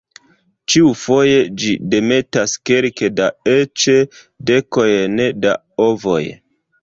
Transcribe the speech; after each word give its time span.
Ĉiufoje 0.75 1.35
ĝi 1.63 1.73
demetas 1.91 2.55
kelke 2.69 3.11
da 3.19 3.27
eĉ 3.55 3.85
dekojn 4.51 5.21
da 5.45 5.55
ovoj. 5.89 6.23